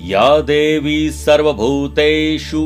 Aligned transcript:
देवी 0.00 1.10
सर्वभूतेषु 1.10 2.60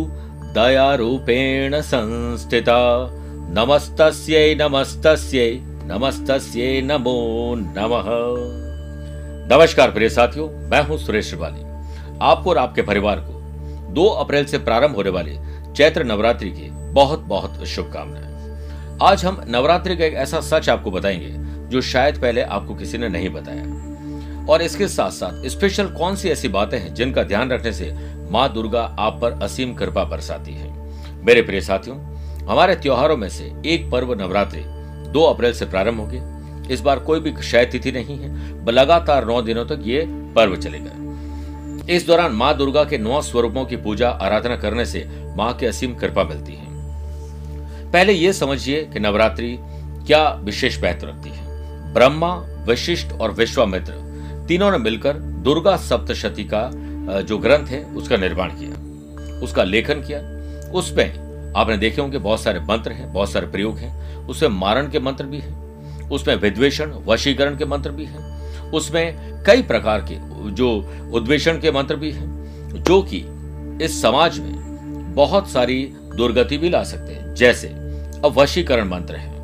दयारूपेण 0.55 1.81
संस्थिता। 1.81 3.11
नमस्तस्यै 3.51 4.55
नमस्तस्यै 4.55 5.51
नमस्तस्यै 5.85 6.81
नमो 6.81 7.55
नमः। 7.55 8.09
नमस्कार 9.53 9.91
प्रिय 9.91 10.09
साथियों, 10.09 10.49
मैं 10.71 10.83
हूँ 10.83 10.99
सुरेश 10.99 11.29
श्रिवाली। 11.29 11.63
आपको 12.23 12.51
और 12.51 12.59
आपके 12.59 12.83
परिवार 12.83 13.21
को 13.21 13.33
2 13.95 14.09
अप्रैल 14.09 14.45
से 14.45 14.59
प्रारंभ 14.59 14.97
होने 14.97 15.11
वाले 15.11 15.37
चैत्र 15.77 16.05
नवरात्रि 16.05 16.51
की 16.51 16.69
बहुत 16.93 17.21
बहुत 17.21 17.65
शुभकामनाएँ। 17.65 18.33
आज 19.03 19.25
हम 19.25 19.43
नवरात्रि 19.49 19.97
का 19.97 20.05
एक 20.05 20.15
ऐसा 20.15 20.41
सच 20.41 20.69
आपको 20.69 20.91
बताएँगे, 20.91 21.31
जो 21.69 21.81
शायद 21.81 22.21
पहले 22.21 22.43
आपको 22.43 22.75
किसी 22.75 22.99
ने 22.99 23.09
नहीं 23.09 23.31
बताया। 23.31 23.84
और 24.51 24.63
इसके 24.63 24.89
साथ 24.89 25.11
साथ 25.11 25.49
स्पेशल 25.49 25.87
कौन 25.87 26.17
सी 26.17 26.29
ऐसी 26.29 26.49
बातें 26.49 26.79
हैं 26.79 26.95
जिनका 26.95 27.23
ध्यान 27.23 27.51
रखने 27.51 27.73
से 27.73 27.95
माँ 28.31 28.53
दुर्गा 28.53 28.97
आप 28.99 29.19
पर 29.23 29.33
असीम 29.33 29.75
कृपा 29.75 30.05
बरसाती 30.05 30.53
है? 30.53 30.73
मेरे 31.25 31.43
प्रिय 31.43 31.61
साथियों, 31.61 31.97
हमारे 32.47 32.77
त्योहारों 32.77 33.17
में 33.17 33.29
से 33.29 33.53
एक 33.67 33.91
पर्व 33.91 34.15
नवरात्रि 34.15 34.65
दो 35.11 35.23
अप्रैल 35.23 35.53
से 35.53 35.65
प्रारंभ 35.65 36.01
होगी। 36.01 36.21
इस 36.75 36.81
बार 36.81 36.99
कोई 36.99 37.21
भी 37.21 37.33
क्षय 37.33 37.65
तिथि 37.65 37.93
नहीं 37.93 38.19
है, 38.19 38.73
लगातार 38.73 39.27
नौ 39.27 39.43
दिनों 39.43 39.65
तक 39.65 39.83
ये 39.83 40.05
पर्व 40.09 40.57
चलेगा। 40.57 41.93
इस 41.93 42.07
दौरान 42.07 42.33
माँ 42.33 42.57
दुर्गा 42.57 42.85
के 42.85 42.99
नौ 42.99 43.23
स्वरूपों 43.23 43.65
की 43.65 43.77
पूजा, 43.77 44.11
आराधना 44.11 44.57
करने 44.57 44.87
से 44.87 45.09
माँ 45.37 45.53
की 45.55 45.67
असीम 45.67 45.95
कृपा 45.95 46.25
मिलती 46.25 46.53
है। 46.53 46.67
पहले 47.93 48.13
ये 48.13 48.33
समझिए 48.33 48.85
कि 48.85 49.01
नवरात्रि 49.01 49.59
क्या 50.07 50.29
विशेष 50.31 50.83
महत्व 50.83 51.07
रखती 51.07 51.31
है। 51.31 51.45
ब्रह्मा, 51.95 52.35
वशिष्ठ 52.69 53.13
और 53.13 53.33
विश्वामित्र 53.33 54.04
तीनों 54.49 54.71
ने 54.71 54.79
मिलकर 54.79 55.13
दुर्गा 55.13 55.77
सप्तशती 55.77 56.45
का 56.45 56.71
जो 57.23 57.39
ग्रंथ 57.39 57.67
है, 57.67 57.85
उसका 57.85 58.17
निर्माण 58.17 58.49
किया, 58.49 59.41
उसका 59.41 59.65
लेखन 59.65 59.95
किया। 59.95 60.19
उसमें 60.71 61.25
आपने 61.57 61.77
देखे 61.77 62.01
होंगे 62.01 62.19
बहुत 62.19 62.43
सारे 62.43 62.61
मंत्र 62.61 62.93
हैं, 62.93 63.13
बहुत 63.13 63.33
सारे 63.33 63.47
प्रयोग 63.47 63.79
हैं। 63.79 64.17
उसमें 64.27 64.51
मारण 64.51 64.89
के 64.91 64.99
मंत्र 64.99 65.25
भी 65.25 65.39
हैं, 65.39 65.65
उसमें 66.11 66.37
विद्वेषण, 66.37 66.93
वशीकरण 67.07 67.57
के 67.57 67.65
मंत्र 67.65 67.91
भी 67.91 68.05
हैं, 68.05 68.45
उसमें 68.71 69.35
कई 69.47 69.63
प्रकार 69.63 70.07
के, 70.11 70.17
जो 70.51 70.71
उद्वेषण 71.13 71.61
के 71.61 71.71
मंत्र 71.71 71.97
भी 71.97 72.11
हैं, 72.11 72.83
जो 72.85 73.03
कि 73.03 73.25
इस 73.85 74.03
समाज 74.03 74.39
में 74.39 75.15
बहुत 75.15 75.51
सारी 75.51 75.93
दुर्गति 76.17 76.59
भी 76.59 76.69
ला 76.69 76.85
सकते 76.85 77.13
हैं। 77.13 77.35
जैसे, 77.35 77.69
अब 77.69 78.35
वशीकरण 78.37 78.89
मंत्र 78.89 79.17
है। 79.17 79.35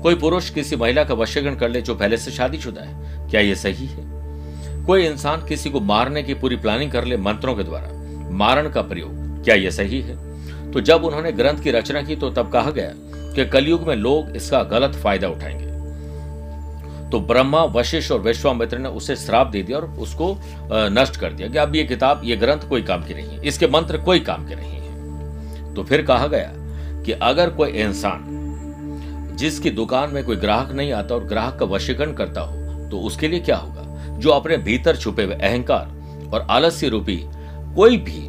कोई 0.00 0.14
पुरुष 0.14 0.50
किसी 0.50 0.76
महिला 0.76 1.04
का 1.04 1.14
वशीकरण 1.14 1.54
कर 1.54 1.68
ले 1.68 1.82
जो 1.82 1.94
पहले 1.94 2.16
से 2.16 2.30
शादीशुदा 2.30 2.82
है, 2.82 3.28
क्या 3.30 3.40
यह 3.40 3.54
सही 3.54 3.86
है? 3.86 4.11
कोई 4.86 5.04
इंसान 5.06 5.44
किसी 5.46 5.70
को 5.70 5.80
मारने 5.80 6.22
की 6.22 6.34
पूरी 6.34 6.56
प्लानिंग 6.56 6.90
कर 6.92 7.04
ले 7.04 7.16
मंत्रों 7.16 7.54
के 7.54 7.62
द्वारा। 7.62 8.28
मारण 8.30 8.68
का 8.70 8.82
प्रयोग, 8.82 9.44
क्या 9.44 9.54
यह 9.54 9.70
सही 9.70 10.00
है? 10.00 10.16
तो 10.72 10.80
जब 10.80 11.04
उन्होंने 11.04 11.32
ग्रंथ 11.32 11.62
की 11.62 11.70
रचना 11.70 12.02
की 12.02 12.16
तो 12.16 12.30
तब 12.30 12.50
कहा 12.50 12.70
गया 12.70 12.92
कि 13.34 13.44
कलयुग 13.46 13.86
में 13.88 13.94
लोग 13.96 14.36
इसका 14.36 14.62
गलत 14.62 14.94
फ़ायदा 14.94 15.28
उठाएँगे। 15.28 15.70
तो 17.10 17.20
ब्रह्मा, 17.20 17.62
वशिष्ठ 17.64 18.12
और 18.12 18.20
विश्वामित्र 18.20 18.78
ने 18.78 18.88
उसे 18.88 19.16
श्राप 19.16 19.46
दे 19.46 19.62
दिया 19.62 19.78
और 19.78 19.84
उसको 19.98 20.36
नष्ट 20.72 21.16
कर 21.16 21.32
दिया 21.32 21.48
कि 21.48 21.58
अब 21.58 21.74
ये 21.76 21.84
किताब, 21.84 22.20
ये 22.24 22.36
ग्रंथ 22.36 22.68
कोई 22.68 22.82
काम 22.82 23.02
की 23.02 23.14
नहीं 23.14 23.28
है, 23.28 23.42
इसके 23.42 23.66
मंत्र 23.66 23.98
कोई 23.98 24.20
काम 24.20 24.46
के 24.48 24.54
नहीं 24.54 24.70
है। 24.70 25.74
तो 25.74 25.82
फिर 25.82 26.02
कहा 26.02 26.26
गया 26.26 26.52
कि 27.04 27.12
अगर 27.12 27.50
कोई 27.50 27.70
इंसान 27.70 29.36
जिसकी 29.38 29.70
दुकान 29.70 30.10
में 30.10 30.24
कोई 30.24 30.36
ग्राहक 30.36 30.72
नहीं 30.72 30.92
आता 30.92 31.14
और 31.14 31.24
ग्राहक 31.24 31.58
का 31.58 31.66
वशीकरण 31.66 32.12
करता 32.12 32.40
हो 32.40 32.88
तो 32.90 32.98
उसके 32.98 33.28
लिए 33.28 33.40
क्या 33.40 33.56
होगा? 33.56 33.81
जो 34.18 34.30
अपने 34.30 34.56
भीतर 34.56 34.96
छुपे 34.96 35.24
हुए 35.24 35.34
अहंकार 35.34 36.30
और 36.34 36.46
आलस्य 36.50 36.88
रूपी 36.88 37.20
कोई 37.76 37.96
भी 37.98 38.28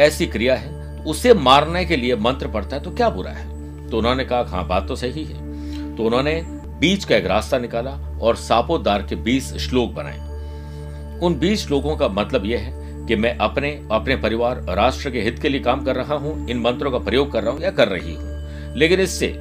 ऐसी 0.00 0.26
क्रिया 0.26 0.56
है 0.56 1.02
उसे 1.04 1.34
मारने 1.34 1.84
के 1.84 1.96
लिए 1.96 2.16
मंत्र 2.16 2.48
पढ़ता 2.48 2.76
है 2.76 2.82
तो 2.82 2.90
क्या 2.90 3.08
बुरा 3.10 3.30
है? 3.30 3.88
तो 3.90 3.98
उन्होंने 3.98 4.24
कहा 4.24 4.44
हाँ 4.48 4.66
बात 4.66 4.88
तो 4.88 4.96
सही 4.96 5.24
है। 5.24 5.96
तो 5.96 6.04
उन्होंने 6.04 6.40
बीच 6.80 7.04
का 7.04 7.16
एक 7.16 7.26
रास्ता 7.26 7.58
निकाला 7.58 7.90
और 8.22 8.36
सापोदार 8.36 9.02
के 9.02 9.16
बीस 9.16 9.52
श्लोक 9.58 9.92
बनाए। 9.92 11.20
उन 11.22 11.38
बीस 11.38 11.66
श्लोकों 11.66 11.96
का 11.96 12.08
मतलब 12.08 12.46
यह 12.46 12.60
है 12.60 13.06
कि 13.06 13.16
मैं 13.16 13.36
अपने 13.38 13.70
अपने 13.90 14.16
परिवार 14.16 14.64
राष्ट्र 14.68 15.10
के 15.10 15.20
हित 15.20 15.38
के 15.38 15.48
लिए 15.48 15.60
काम 15.60 15.84
कर 15.84 15.96
रहा 15.96 16.14
हूँ, 16.14 16.48
इन 16.48 16.60
मंत्रों 16.60 16.90
का 16.90 16.98
प्रयोग 16.98 17.32
कर 17.32 17.42
रहा 17.42 17.52
हूँ 17.52 17.62
या 17.62 17.70
कर 17.70 17.88
रही 17.88 18.14
हूँ। 18.14 18.74
लेकिन 18.76 19.00
इससे 19.00 19.34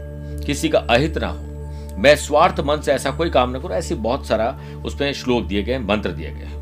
किसी 0.45 0.69
का 0.69 0.79
अहित 0.79 1.17
ना 1.17 1.27
हो। 1.27 1.52
मैं 1.95 2.15
स्वार्थ 2.15 2.59
मन 2.59 2.81
से 2.81 2.91
ऐसा 2.91 3.11
कोई 3.11 3.29
काम 3.29 3.55
न 3.55 3.59
करूँ। 3.59 3.75
ऐसी 3.75 3.95
बहुत 3.95 4.27
सारा 4.27 4.47
उसमें 4.85 5.11
श्लोक 5.13 5.45
दिए 5.45 5.63
गए 5.63 5.77
मंत्र 5.79 6.11
दिए 6.11 6.31
गए 6.31 6.61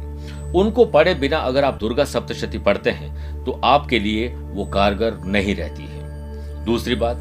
उनको 0.54 0.86
पढ़े 0.86 1.14
बिना 1.16 1.38
अगर 1.40 1.64
आप 1.64 1.78
दुर्गा 1.80 2.06
सप्तशती 2.06 2.58
पढ़ते 2.60 2.90
हैं 2.92 3.44
तो 3.44 3.60
आपके 3.66 4.00
लिए 4.00 4.28
वो 4.28 4.66
कारगर 4.66 5.18
नहीं 5.26 5.56
रहती 5.56 5.84
है। 5.84 6.66
दूसरी 6.66 6.96
बात, 6.96 7.18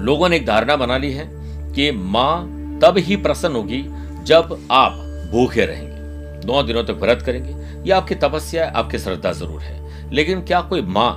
लोगों 0.00 0.28
ने 0.28 0.36
एक 0.36 0.46
धारणा 0.46 0.76
बना 0.76 0.96
ली 0.96 1.12
है 1.12 1.28
कि 1.72 1.90
माँ 1.92 2.78
तब 2.82 2.98
ही 2.98 3.16
प्रसन्न 3.16 3.56
होगी 3.56 3.82
जब 4.24 4.58
आप 4.70 4.92
भूखे 5.32 5.64
रहेंगे। 5.66 6.46
नौ 6.46 6.62
दिनों 6.62 6.82
तक 6.84 6.98
व्रत 7.00 7.22
करेंगे। 7.22 7.54
यह 7.88 7.96
आपकी 7.96 8.14
तपस्या, 8.16 8.68
आपकी 8.68 8.98
श्रद्धा 8.98 9.32
ज़रूर 9.32 9.60
है। 9.60 10.12
लेकिन 10.12 10.40
क्या 10.42 10.60
कोई 10.60 10.82
माँ 10.82 11.10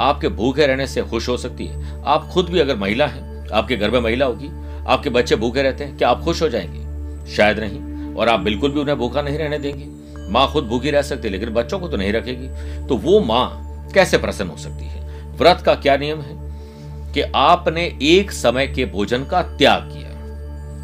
आपके 0.00 0.28
भूखे 0.30 0.66
रहने 0.66 0.86
से 0.86 1.02
खुश 1.02 1.28
हो 1.28 1.36
सकती 1.36 1.66
है? 1.66 2.02
आप 2.04 2.28
खुद 2.28 2.48
भी 2.48 2.60
अगर 2.60 2.76
महिला 2.76 3.06
हैं, 3.06 3.48
आपके 3.50 3.76
घर 3.76 3.90
में 3.90 4.00
महिला 4.00 4.26
होगी 4.26 4.48
आपके 4.86 5.10
बच्चे 5.10 5.36
भूखे 5.36 5.62
रहते 5.62 5.84
हैं, 5.84 5.98
क्या 5.98 6.08
आप 6.08 6.22
खुश 6.22 6.42
हो 6.42 6.48
जाएँगे? 6.48 6.86
शायद 7.32 7.58
नहीं, 7.58 8.14
और 8.14 8.28
आप 8.28 8.40
बिल्कुल 8.40 8.70
भी 8.70 8.80
उन्हें 8.80 8.98
भूखा 8.98 9.22
नहीं 9.22 9.38
रहने 9.38 9.58
देंगे। 9.58 9.96
माँ 10.32 10.52
खुद 10.52 10.64
भूखी 10.64 10.90
रह 10.90 11.02
सकती 11.02 11.28
लेकिन 11.28 11.50
बच्चों 11.50 11.78
को 11.78 11.88
तो 11.88 11.96
नहीं 11.96 12.12
रखेगी। 12.12 12.48
तो 12.86 12.96
वो 12.96 13.20
माँ 13.20 13.62
कैसे 13.94 14.18
प्रसन्न 14.18 14.48
हो 14.48 14.56
सकती 14.56 14.84
है? 14.84 15.26
व्रत 15.36 15.62
का 15.66 15.74
क्या 15.74 15.96
नियम 15.96 16.20
है? 16.20 16.46
कि 17.12 17.20
आपने 17.20 17.98
एक 18.02 18.30
समय 18.30 18.66
के 18.66 18.84
भोजन 18.84 19.24
का 19.24 19.42
त्याग 19.42 19.82
किया। 19.82 20.06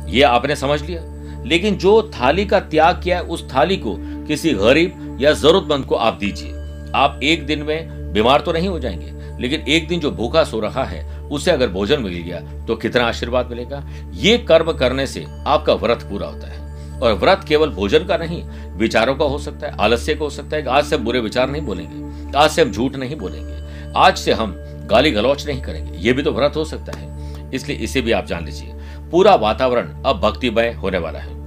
यह 0.09 0.29
आपने 0.29 0.57
समझ 0.57 0.83
लिया? 0.83 1.03
लेकिन 1.45 1.77
जो 1.77 2.11
थाली 2.15 2.47
का 2.47 2.61
त्याग 2.61 3.01
किया 3.03 3.17
है, 3.17 3.23
उस 3.23 3.55
थाली 3.55 3.77
को 3.77 3.97
किसी 4.01 4.53
गरीब 4.53 5.19
या 5.21 5.33
जरूरतमंद 5.33 5.85
को 5.85 5.95
आप 5.95 6.15
दीजिए। 6.15 6.51
आप 6.95 7.21
एक 7.23 7.47
दिन 7.47 7.63
में 7.63 8.13
बीमार 8.13 8.41
तो 8.41 8.53
नहीं 8.53 8.69
हो 8.69 8.79
जाएँगे, 8.79 9.43
लेकिन 9.43 9.61
एक 9.61 9.89
दिन 9.89 10.01
जो 10.01 10.11
भूखा 10.11 10.45
सो 10.45 10.61
रहा 10.61 10.85
है 10.85 11.22
उसे 11.33 11.51
अगर 11.51 11.69
भोजन 11.69 12.03
मिल 12.03 12.13
गया 12.15 12.41
तो 12.67 12.77
कितना 12.77 13.05
आशीर्वाद 13.05 13.51
मिलेगा? 13.51 13.83
ये 14.15 14.37
कर्म 14.39 14.73
करने 14.73 15.07
से 15.07 15.25
आपका 15.47 15.75
व्रत 15.75 16.03
पूरा 16.03 16.27
होता 16.27 16.47
है। 16.47 16.61
और 17.01 17.13
व्रत 17.15 17.45
केवल 17.49 17.71
भोजन 17.71 18.05
का 18.05 18.17
नहीं, 18.17 18.43
विचारों 18.79 19.15
का 19.15 19.25
हो 19.25 19.39
सकता 19.39 19.67
है, 19.67 19.77
आलस्य 19.81 20.15
का 20.15 20.25
हो 20.25 20.31
सकता 20.31 20.57
है। 20.57 20.67
आज 20.69 20.85
से 20.85 20.97
हम 20.97 21.05
बुरे 21.05 21.21
विचार 21.21 21.51
नहीं 21.51 21.63
बोलेंगे, 21.63 22.39
आज 22.39 22.51
से 22.51 22.63
हम 22.63 22.71
झूठ 22.71 22.97
नहीं 22.97 23.17
बोलेंगे, 23.17 23.57
आज 23.97 24.19
से 24.19 24.33
हम 24.33 24.55
गाली 24.91 25.11
गलौच 25.11 25.47
नहीं 25.47 25.63
करेंगे। 25.63 25.99
ये 25.99 26.13
भी 26.13 26.23
तो 26.23 26.33
व्रत 26.33 26.57
हो 26.57 26.65
सकता 26.65 26.99
है। 26.99 27.51
इसलिए 27.55 27.77
इसे 27.77 28.01
भी 28.01 28.13
आप 28.13 28.27
जान 28.27 28.45
लीजिए। 28.45 28.75
पूरा 29.11 29.35
वातावरण 29.35 29.89
अब 30.03 30.21
भक्तिमय 30.21 30.73
होने 30.73 30.99
वाला 30.99 31.19
है। 31.19 31.41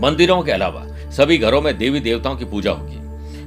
मंदिरों 0.00 0.42
के 0.42 0.52
अलावा 0.52 0.86
सभी 1.10 1.38
घरों 1.38 1.60
में 1.62 1.76
देवी 1.78 2.00
देवताओं 2.00 2.36
की 2.36 2.44
पूजा 2.44 2.70
होगी। 2.70 2.95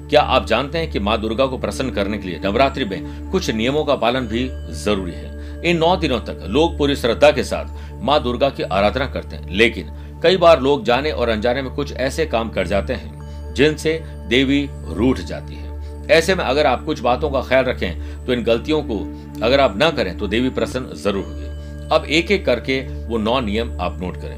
क्या 0.09 0.21
आप 0.21 0.45
जानते 0.45 0.77
हैं 0.77 0.89
कि 0.91 0.99
माँ 0.99 1.17
दुर्गा 1.21 1.45
को 1.45 1.57
प्रसन्न 1.57 1.89
करने 1.89 2.17
के 2.17 2.27
लिए 2.27 2.39
नवरात्रि 2.39 2.85
में 2.85 3.29
कुछ 3.31 3.49
नियमों 3.49 3.83
का 3.85 3.95
पालन 3.95 4.27
भी 4.27 4.47
ज़रूरी 4.75 5.11
है? 5.11 5.61
इन 5.61 5.77
नौ 5.77 5.95
दिनों 5.97 6.19
तक 6.19 6.43
लोग 6.47 6.77
पूरी 6.77 6.95
श्रद्धा 6.95 7.31
के 7.31 7.43
साथ 7.43 8.01
माँ 8.03 8.21
दुर्गा 8.23 8.49
की 8.49 8.63
आराधना 8.63 9.05
करते 9.07 9.35
हैं। 9.35 9.49
लेकिन 9.51 9.91
कई 10.23 10.37
बार 10.37 10.61
लोग 10.61 10.83
जाने 10.85 11.11
और 11.11 11.29
अनजाने 11.29 11.61
में 11.61 11.71
कुछ 11.71 11.93
ऐसे 11.93 12.25
काम 12.25 12.49
कर 12.49 12.67
जाते 12.67 12.93
हैं 12.93 13.53
जिनसे 13.53 13.93
देवी 14.27 14.67
रूठ 14.87 15.19
जाती 15.19 15.55
है। 15.55 16.07
ऐसे 16.09 16.35
में 16.35 16.43
अगर 16.45 16.67
आप 16.67 16.83
कुछ 16.85 16.99
बातों 16.99 17.31
का 17.31 17.41
ख्याल 17.41 17.65
रखें 17.65 18.25
तो 18.25 18.33
इन 18.33 18.43
गलतियों 18.43 18.81
को 18.83 18.99
अगर 19.43 19.59
आप 19.59 19.77
ना 19.77 19.89
करें 19.91 20.17
तो 20.17 20.27
देवी 20.27 20.49
प्रसन्न 20.49 20.95
ज़रूर 20.95 21.25
होगी। 21.25 21.87
अब 21.95 22.05
एक 22.07 22.31
एक 22.31 22.45
करके 22.45 22.81
वो 23.07 23.17
नौ 23.17 23.39
नियम 23.41 23.79
आप 23.81 24.01
नोट 24.01 24.17
करें। 24.17 24.37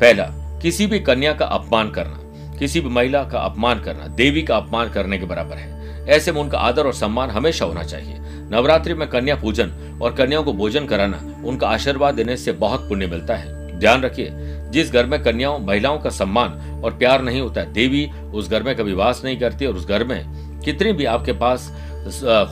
पहला, 0.00 0.24
किसी 0.62 0.86
भी 0.86 1.00
कन्या 1.00 1.32
का 1.32 1.46
अपमान 1.46 1.90
करना। 1.90 2.20
किसी 2.58 2.80
भी 2.80 2.88
महिला 2.88 3.22
का 3.24 3.38
अपमान 3.38 3.80
करना, 3.80 4.06
देवी 4.06 4.42
का 4.42 4.56
अपमान 4.56 4.90
करने 4.90 5.18
के 5.18 5.26
बराबर 5.26 5.56
है। 5.56 6.06
ऐसे 6.08 6.32
में 6.32 6.40
उनका 6.40 6.58
आदर 6.58 6.86
और 6.86 6.94
सम्मान 6.94 7.30
हमेशा 7.30 7.64
होना 7.64 7.82
चाहिए। 7.82 8.16
नवरात्रि 8.50 8.94
में 8.94 9.08
कन्या 9.08 9.36
पूजन 9.36 9.72
और 10.02 10.14
कन्याओं 10.14 10.44
को 10.44 10.52
भोजन 10.52 10.86
कराना, 10.86 11.22
उनका 11.44 11.68
आशीर्वाद 11.68 12.14
देने 12.14 12.36
से 12.36 12.52
बहुत 12.52 12.88
पुण्य 12.88 13.06
मिलता 13.06 13.36
है। 13.36 13.78
ध्यान 13.78 14.02
रखिए, 14.02 14.28
जिस 14.70 14.92
घर 14.92 15.06
में 15.06 15.22
कन्याओं, 15.22 15.58
महिलाओं 15.58 15.98
का 15.98 16.10
सम्मान 16.10 16.80
और 16.84 16.94
प्यार 16.94 17.22
नहीं 17.22 17.40
होता 17.40 17.60
है, 17.60 17.72
देवी 17.72 18.08
उस 18.34 18.50
घर 18.50 18.62
में 18.62 18.74
कभी 18.76 18.92
वास 18.92 19.22
नहीं 19.24 19.38
करती 19.40 19.66
और 19.66 19.74
उस 19.74 19.86
घर 19.86 20.04
में 20.04 20.60
कितनी 20.60 20.92
भी 20.92 21.04
आपके 21.04 21.32
पास 21.32 21.70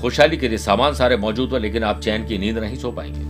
खुशहाली 0.00 0.36
के 0.36 0.48
लिए 0.48 0.58
सामान 0.58 0.94
सारे 0.94 1.16
मौजूद 1.16 1.50
हो, 1.50 1.58
लेकिन 1.58 1.84
आप 1.84 2.00
चैन 2.00 2.26
की 2.26 2.38
नींद 2.38 2.58
नहीं 2.58 2.76
सो 2.76 2.92
पाएँगे। 2.92 3.24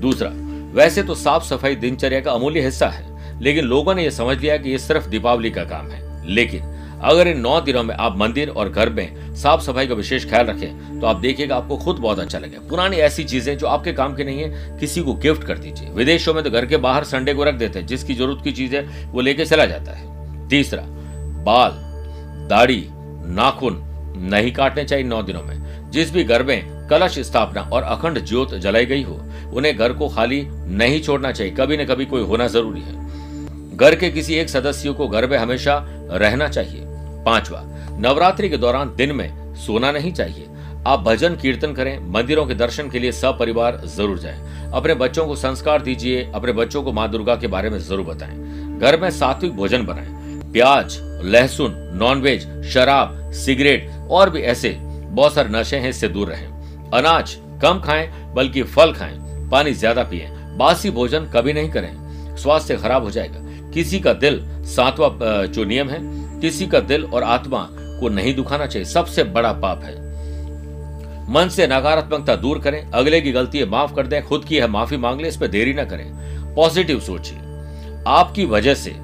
दूसरा, 0.00 0.30
वैसे 0.74 1.02
तो 1.02 1.14
साफ़ 1.14 1.44
सफ़ाई 1.44 1.74
दिनचर्या 1.74 2.20
का 2.20 2.32
अमूल्य 2.32 2.60
हिस्सा 2.60 2.88
है। 2.88 3.09
लेकिन 3.42 3.64
लोगों 3.64 3.94
ने 3.94 4.04
यह 4.04 4.10
समझ 4.10 4.38
लिया 4.38 4.56
कि 4.56 4.70
यह 4.70 4.78
सिर्फ़ 4.78 5.08
दीपावली 5.08 5.50
का 5.50 5.64
काम 5.64 5.90
है। 5.90 6.28
लेकिन 6.28 6.76
अगर 7.02 7.28
इन 7.28 7.40
नौ 7.40 7.60
दिनों 7.60 7.82
में 7.82 7.94
आप 7.94 8.16
मंदिर 8.18 8.48
और 8.48 8.68
घर 8.68 8.90
में 8.90 9.34
साफ़ 9.34 9.60
सफ़ाई 9.60 9.86
का 9.86 9.94
विशेष 9.94 10.28
ख्याल 10.28 10.46
रखें 10.46 11.00
तो 11.00 11.06
आप 11.06 11.16
देखिएगा 11.16 11.56
आपको 11.56 11.76
खुद 11.76 11.96
बहुत 11.96 12.18
अच्छा 12.18 12.38
लगे। 12.38 12.58
पुरानी 12.68 12.96
ऐसी 12.98 13.24
चीज़ें 13.24 13.56
जो 13.58 13.66
आपके 13.66 13.92
काम 13.92 14.14
की 14.14 14.24
नहीं 14.24 14.42
है, 14.42 14.78
किसी 14.80 15.00
को 15.00 15.14
गिफ्ट 15.14 15.44
कर 15.44 15.58
दीजिए। 15.58 15.88
विदेशों 15.88 16.34
में 16.34 16.42
तो 16.44 16.50
घर 16.50 16.66
के 16.66 16.76
बाहर 16.76 17.04
संडे 17.04 17.34
को 17.34 17.44
रख 17.44 17.54
देते 17.54 17.78
हैं, 17.78 17.86
जिसकी 17.86 18.14
ज़रूरत 18.14 18.44
की 18.44 18.52
चीज़ 18.52 18.76
है 18.76 19.06
वो 19.12 19.20
लेके 19.20 19.44
चला 19.44 19.66
जाता 19.66 19.92
है। 19.92 20.48
तीसरा, 20.48 20.82
बाल, 21.44 21.78
दाढ़ी, 22.48 22.84
नाखून 23.32 23.82
नहीं 24.30 24.52
काटने 24.52 24.84
चाहिए 24.84 25.04
नौ 25.04 25.22
दिनों 25.22 25.42
में। 25.42 25.90
जिस 25.90 26.12
भी 26.12 26.24
घर 26.24 26.42
में 26.42 26.88
कलश 26.88 27.18
स्थापना 27.18 27.60
और 27.62 27.82
अखंड 27.82 28.24
ज्योत 28.24 28.54
जलाई 28.54 28.86
गई 28.86 29.02
हो, 29.02 29.20
उन्हें 29.52 29.76
घर 29.76 29.92
को 29.92 30.08
खाली 30.08 30.42
नहीं 30.48 31.00
छोड़ना 31.00 31.32
चाहिए। 31.32 31.52
कभी 31.52 31.76
न 31.76 31.84
कभी 31.84 32.04
कोई 32.04 32.22
होना 32.22 32.46
ज़रूरी 32.46 32.80
है। 32.80 33.09
घर 33.80 33.94
के 33.94 34.10
किसी 34.10 34.34
एक 34.34 34.48
सदस्य 34.48 34.92
को 34.92 35.06
घर 35.08 35.26
में 35.26 35.36
हमेशा 35.38 35.74
रहना 36.12 36.48
चाहिए। 36.48 36.80
पांचवा, 37.24 37.60
नवरात्रि 37.98 38.48
के 38.48 38.56
दौरान 38.56 38.94
दिन 38.96 39.12
में 39.12 39.54
सोना 39.56 39.92
नहीं 39.92 40.12
चाहिए। 40.12 40.46
आप 40.86 41.00
भजन 41.00 41.36
कीर्तन 41.36 41.72
करें, 41.72 41.98
मंदिरों 42.08 42.44
के 42.46 42.54
दर्शन 42.54 42.90
के 42.90 42.98
लिए 42.98 43.12
सब 43.12 43.38
परिवार 43.38 43.80
ज़रूर 43.86 44.18
जाएँ। 44.18 44.70
अपने 44.72 44.94
बच्चों 44.94 45.26
को 45.26 45.36
संस्कार 45.36 45.82
दीजिए, 45.82 46.30
अपने 46.34 46.52
बच्चों 46.52 46.82
को 46.82 46.92
माँ 46.92 47.08
दुर्गा 47.10 47.36
के 47.36 47.46
बारे 47.46 47.70
में 47.70 47.78
ज़रूर 47.78 48.04
बताएँ। 48.06 48.78
घर 48.78 49.00
में 49.00 49.10
सात्विक 49.10 49.52
भोजन 49.52 49.86
बनाएँ। 49.86 50.52
प्याज, 50.52 50.98
लहसुन, 51.24 51.74
नॉनवेज, 51.94 52.46
शराब, 52.72 53.30
सिगरेट 53.34 53.90
और 54.10 54.30
भी 54.30 54.40
ऐसे 54.42 54.76
बहुत 54.78 55.34
सारे 55.34 55.48
नशे 55.48 55.76
हैं, 55.76 55.90
इससे 55.90 56.08
दूर 56.08 56.28
रहें। 56.28 56.90
अनाज 56.90 57.36
कम 57.62 57.80
खाएँ, 57.80 58.08
बल्कि 58.34 58.62
फल 58.62 58.92
खाएँ, 58.92 59.18
पानी 59.50 59.72
ज़्यादा 59.72 60.02
पिए। 60.02 60.28
बासी 60.56 60.90
भोजन 60.90 61.30
कभी 61.34 61.52
नहीं 61.52 61.70
करें। 61.70 62.36
स्वास्थ्य 62.36 62.76
खराब 62.76 63.02
हो 63.02 63.10
जाएगा। 63.10 63.48
किसी 63.74 64.00
का 64.00 64.12
दिल 64.14 64.40
सातवा 64.66 65.16
जो 65.46 65.64
नियम 65.64 65.88
है, 65.88 65.98
किसी 66.40 66.66
का 66.66 66.80
दिल 66.80 67.04
और 67.04 67.22
आत्मा 67.22 67.66
को 67.72 68.08
नहीं 68.08 68.34
दुखाना 68.34 68.66
चाहिए। 68.66 68.88
सबसे 68.88 69.24
बड़ा 69.24 69.52
पाप 69.54 69.82
है। 69.84 69.94
मन 71.30 71.48
से 71.48 71.66
नकारात्मकता 71.66 72.36
दूर 72.36 72.58
करें, 72.58 72.80
अगले 72.90 73.20
की 73.20 73.32
गलती 73.32 73.64
माफ़ 73.64 73.94
कर 73.94 74.06
दें, 74.06 74.22
खुद 74.26 74.44
की 74.44 74.56
है, 74.56 74.66
माफ़ी 74.66 74.96
मांग 74.96 75.20
ले, 75.20 75.28
इस 75.28 75.36
पर 75.36 75.46
देरी 75.46 75.72
ना 75.72 75.84
करें। 75.84 76.54
पॉजिटिव 76.54 77.00
सोचिए। 77.00 77.38
आपकी 78.08 78.44
वजह 78.44 78.74
से 78.74 78.94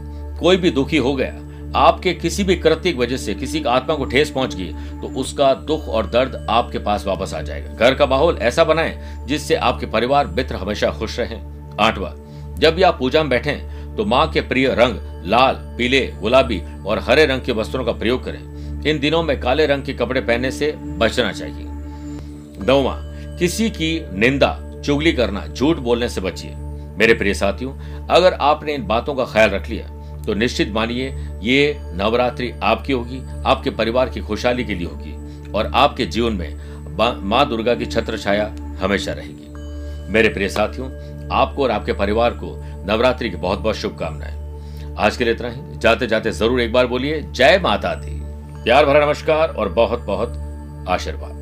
कोई 0.40 0.56
भी 0.56 0.70
दुखी 0.70 0.96
हो 0.96 1.14
गया, 1.14 1.42
आपके 1.76 2.12
किसी 2.14 2.44
भी 2.44 2.56
कृत्य 2.56 2.92
की 2.92 2.98
वजह 2.98 3.16
से 3.16 3.34
किसी 3.34 3.60
की 3.60 3.68
आत्मा 3.68 3.94
को 3.94 4.04
ठेस 4.04 4.30
पहुँच 4.30 4.54
गई 4.54 4.72
तो 5.00 5.08
उसका 5.20 5.52
दुख 5.66 5.88
और 5.88 6.06
दर्द 6.06 6.46
आपके 6.50 6.78
पास 6.78 7.06
वापस 7.06 7.34
आ 7.34 7.40
जाएगा। 7.40 7.74
घर 7.74 7.94
का 7.94 8.06
माहौल 8.06 8.38
ऐसा 8.38 8.64
बनाएँ 8.64 9.26
जिससे 9.26 9.54
आपके 9.54 9.86
परिवार 9.86 10.26
मित्र 10.26 10.56
हमेशा 10.56 10.90
खुश 10.90 11.18
रहें। 11.18 11.40
आठवा, 11.80 12.14
जब 12.58 12.74
भी 12.74 12.82
आप 12.82 12.98
पूजा 12.98 13.22
में 13.22 13.30
बैठे 13.30 13.50
तो 13.96 14.04
माँ 14.04 14.26
के 14.30 14.40
प्रिय 14.40 14.68
रंग 14.74 14.98
लाल, 15.24 15.54
पीले, 15.78 16.06
गुलाबी 16.20 16.60
और 16.86 16.98
हरे 16.98 17.24
रंग 17.26 17.42
के 17.42 17.52
वस्त्रों 17.52 17.84
का 17.84 17.92
प्रयोग 17.92 18.24
करें। 18.24 18.84
इन 18.84 18.98
दिनों 18.98 19.22
में 19.22 19.38
काले 19.40 19.66
रंग 19.66 19.84
के 19.84 19.92
कपड़े 19.92 20.20
पहनने 20.20 20.50
से 20.50 20.72
बचना 20.98 21.32
चाहिए। 21.32 21.64
नौवा, 22.66 22.94
किसी 23.38 23.68
की 23.70 24.00
निंदा, 24.12 24.80
चुगली 24.84 25.12
करना, 25.12 25.46
झूठ 25.46 25.76
बोलने 25.78 26.08
से 26.08 26.20
बचिए। 26.20 26.54
मेरे 26.98 27.14
प्रिय 27.14 27.34
साथियों, 27.34 27.72
अगर 28.08 28.32
आपने 28.32 28.74
इन 28.74 28.86
बातों 28.86 29.14
का 29.14 29.24
ख्याल 29.24 29.50
रख 29.50 29.68
लिया 29.68 29.94
तो 30.26 30.34
निश्चित 30.34 30.70
मानिए, 30.72 31.08
ये 31.42 31.76
नवरात्रि 31.94 32.50
आपकी 32.62 32.92
होगी, 32.92 33.20
आपके 33.46 33.70
परिवार 33.70 34.08
की 34.08 34.20
खुशहाली 34.20 34.64
के 34.64 34.74
लिए 34.74 34.86
होगी 34.86 35.52
और 35.52 35.70
आपके 35.74 36.06
जीवन 36.06 36.32
में 36.32 37.24
माँ 37.24 37.48
दुर्गा 37.48 37.74
की 37.74 37.86
छत्र 37.86 38.18
छाया 38.18 38.46
हमेशा 38.80 39.12
रहेगी। 39.12 40.12
मेरे 40.12 40.28
प्रिय 40.28 40.48
साथियों, 40.48 40.88
आपको 41.32 41.62
और 41.62 41.70
आपके 41.70 41.92
परिवार 41.92 42.30
को 42.34 42.54
नवरात्रि 42.86 43.30
की 43.30 43.36
बहुत 43.36 43.58
बहुत 43.58 43.76
शुभकामनाएँ। 43.76 44.94
आज 44.98 45.16
के 45.16 45.24
लिए 45.24 45.34
इतना 45.34 45.48
ही। 45.48 45.78
जाते 45.78 46.06
जाते 46.06 46.32
ज़रूर 46.32 46.60
एक 46.60 46.72
बार 46.72 46.86
बोलिए, 46.86 47.20
जय 47.22 47.58
माता 47.62 47.94
दी। 47.94 48.20
प्यार 48.64 48.86
भरा 48.86 49.06
नमस्कार 49.06 49.48
और 49.48 49.68
बहुत 49.68 50.00
बहुत 50.00 50.84
आशीर्वाद। 50.88 51.35